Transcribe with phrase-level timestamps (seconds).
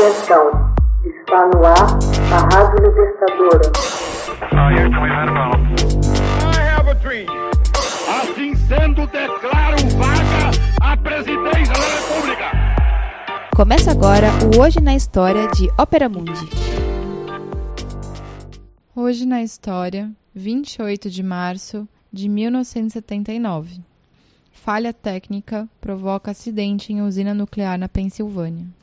[0.00, 0.74] Atenção,
[1.04, 1.98] está no ar
[2.32, 3.70] a Rádio Libertadora.
[8.08, 10.50] Assim sendo, declaro vaga
[10.80, 12.50] a presidência da República.
[13.54, 16.48] Começa agora o Hoje na História de Ópera Mundi.
[18.96, 23.82] Hoje na História, 28 de março de 1979.
[24.50, 28.79] Falha técnica provoca acidente em usina nuclear na Pensilvânia.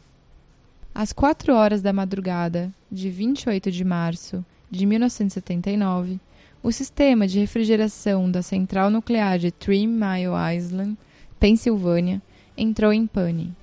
[1.00, 6.20] Às 4 horas da madrugada de 28 de março de 1979,
[6.64, 10.98] o sistema de refrigeração da central nuclear de Three Mile Island,
[11.40, 12.20] Pensilvânia,
[12.58, 13.54] entrou em pane.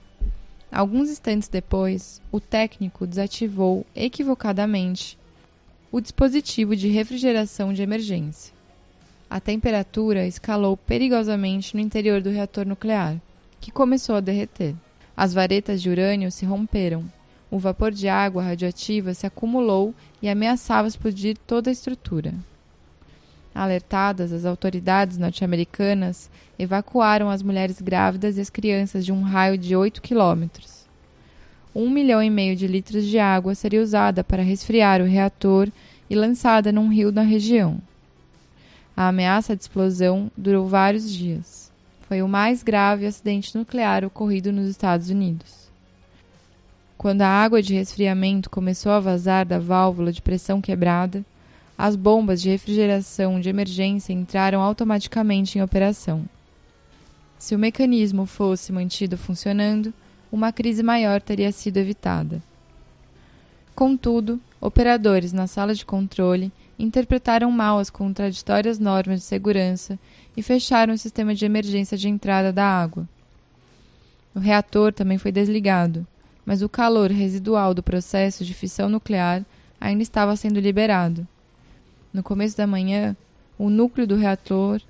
[0.71, 5.19] Alguns instantes depois, o técnico desativou equivocadamente
[5.91, 8.55] o dispositivo de refrigeração de emergência.
[9.29, 13.21] A temperatura escalou perigosamente no interior do reator nuclear,
[13.61, 14.77] que começou a derreter.
[15.17, 17.05] As varetas de urânio se romperam
[17.51, 22.35] o vapor de água radioativa se acumulou e ameaçava explodir toda a estrutura.
[23.55, 26.29] Alertadas, as autoridades norte-americanas
[26.59, 30.85] evacuaram as mulheres grávidas e as crianças de um raio de 8 quilômetros.
[31.75, 35.69] Um milhão e meio de litros de água seria usada para resfriar o reator
[36.11, 37.79] e lançada num rio na região.
[38.97, 41.73] A ameaça de explosão durou vários dias.
[42.09, 45.65] Foi o mais grave acidente nuclear ocorrido nos Estados Unidos.
[47.05, 51.23] Quando a água de resfriamento começou a vazar da válvula de pressão quebrada,
[51.77, 56.25] as bombas de refrigeração de emergência entraram automaticamente em operação.
[57.39, 59.93] Se o mecanismo fosse mantido funcionando,
[60.33, 62.43] uma crise maior teria sido evitada.
[63.75, 69.99] Contudo, operadores na sala de controle interpretaram mal as contraditórias normas de segurança
[70.35, 73.07] e fecharam o sistema de emergência de entrada da água.
[74.35, 76.07] O reator também foi desligado,
[76.45, 79.45] mas o calor residual do processo de fissão nuclear
[79.81, 81.27] ainda estava sendo liberado.
[82.13, 83.17] No começo da manhã,
[83.59, 84.81] o núcleo do reator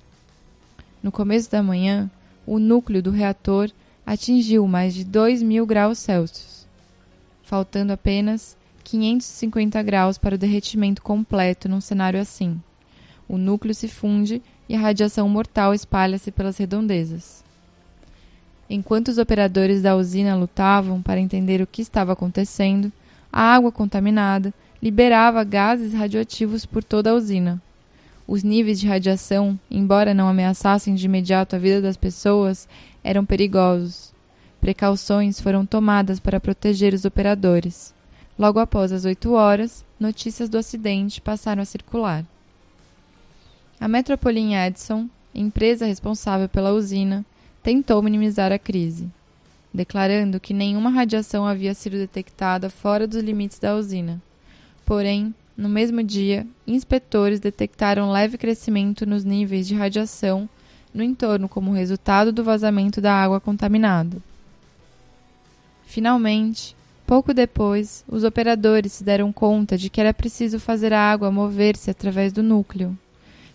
[1.01, 2.09] No começo da manhã,
[2.47, 3.71] o núcleo do reator
[4.05, 6.67] atingiu mais de 2 mil graus Celsius,
[7.43, 12.61] faltando apenas 550 graus para o derretimento completo num cenário assim.
[13.27, 17.44] O núcleo se funde e a radiação mortal espalha-se pelas redondezas.
[18.69, 22.91] Enquanto os operadores da usina lutavam para entender o que estava acontecendo,
[23.31, 27.61] a água contaminada liberava gases radioativos por toda a usina.
[28.27, 32.67] Os níveis de radiação, embora não ameaçassem de imediato a vida das pessoas,
[33.03, 34.11] eram perigosos.
[34.59, 37.93] Precauções foram tomadas para proteger os operadores.
[38.37, 42.25] Logo após as oito horas, notícias do acidente passaram a circular.
[43.79, 47.23] A Metropolitan Edison, empresa responsável pela usina,
[47.65, 49.09] tentou minimizar a crise,
[49.73, 54.21] declarando que nenhuma radiação havia sido detectada fora dos limites da usina.
[54.85, 60.47] Porém, no mesmo dia, inspetores detectaram leve crescimento nos níveis de radiação
[60.93, 64.17] no entorno como resultado do vazamento da água contaminada.
[65.87, 66.75] Finalmente,
[67.07, 71.89] pouco depois, os operadores se deram conta de que era preciso fazer a água mover-se
[71.89, 72.95] através do núcleo,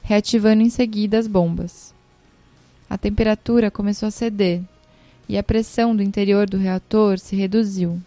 [0.02, 1.94] reativando em seguida as bombas
[2.90, 4.62] a temperatura começou a ceder
[5.28, 8.02] e a pressão do interior do reator se reduziu.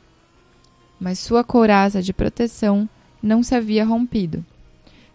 [0.99, 2.87] Mas sua couraça de proteção
[3.21, 4.45] não se havia rompido,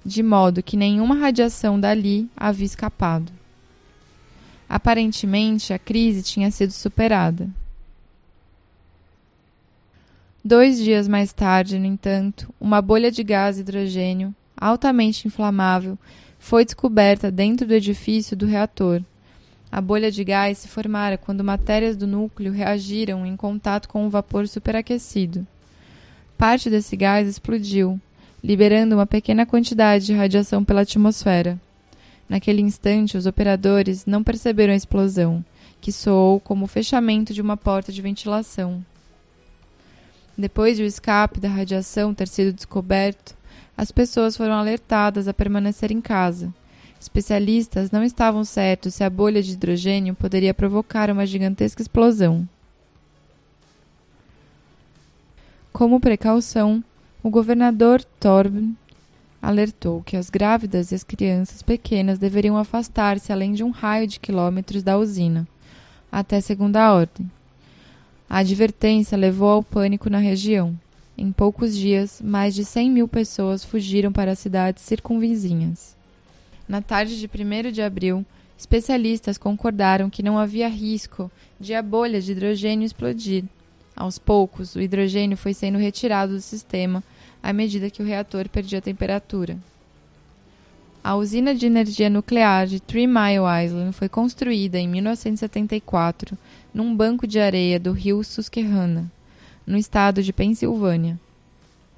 [0.03, 3.31] de modo que nenhuma radiação dali havia escapado.
[4.67, 7.47] Aparentemente, a crise tinha sido superada.
[10.43, 15.99] Dois dias mais tarde, no entanto, uma bolha de gás hidrogênio, altamente inflamável,
[16.39, 19.03] foi descoberta dentro do edifício do reator
[19.71, 24.11] a bolha de gás se formara quando matérias do núcleo reagiram em contato com o
[24.11, 25.47] vapor superaquecido.
[26.39, 28.01] Parte desse gás explodiu,
[28.43, 31.61] liberando uma pequena quantidade de radiação pela atmosfera.
[32.29, 35.45] Naquele instante, os operadores não perceberam a explosão,
[35.81, 38.85] que soou como o fechamento de uma porta de ventilação.
[40.37, 43.37] Depois de o escape da radiação ter sido descoberto,
[43.77, 46.53] as pessoas foram alertadas a permanecer em casa
[47.01, 52.49] Especialistas não estavam certos se a bolha de hidrogênio poderia provocar uma gigantesca explosão.
[55.73, 56.83] Como precaução,
[57.23, 58.77] o governador Torben
[59.41, 64.19] alertou que as grávidas e as crianças pequenas deveriam afastar-se além de um raio de
[64.19, 65.47] quilômetros da usina,
[66.11, 67.31] até segunda ordem.
[68.29, 70.79] A advertência levou ao pânico na região.
[71.17, 75.98] Em poucos dias, mais de 100 mil pessoas fugiram para as cidades circunvizinhas.
[76.69, 78.27] Na tarde de 1 de abril,
[78.59, 83.45] especialistas concordaram que não havia risco de a bolha de hidrogênio explodir,
[83.99, 87.03] Aos poucos, o hidrogênio foi sendo retirado do sistema
[87.43, 89.59] à medida que o reator perdia temperatura.
[91.03, 96.39] A usina de energia nuclear de Three Mile Island foi construída em 1974
[96.73, 99.11] num banco de areia do rio Susquehanna,
[99.67, 101.19] no estado de Pensilvânia.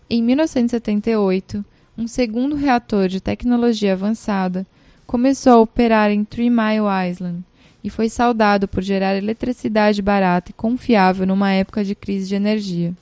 [0.08, 1.62] Em 1978,
[2.00, 4.66] um segundo reator de tecnologia avançada
[5.06, 7.44] começou a operar em Three Mile Island
[7.84, 12.94] e foi saudado por gerar eletricidade barata e confiável numa época de crise de energia.